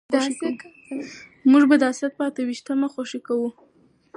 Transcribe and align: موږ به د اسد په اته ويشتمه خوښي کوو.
موږ 1.51 1.63
به 1.69 1.75
د 1.79 1.83
اسد 1.91 2.11
په 2.17 2.23
اته 2.27 2.41
ويشتمه 2.43 2.87
خوښي 2.93 3.19
کوو. 3.27 3.49